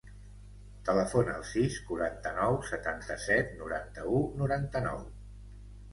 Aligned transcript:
Telefona 0.87 1.35
al 1.41 1.43
sis, 1.49 1.75
quaranta-nou, 1.89 2.57
setanta-set, 2.71 3.55
noranta-u, 3.61 4.23
noranta-nou. 4.41 5.05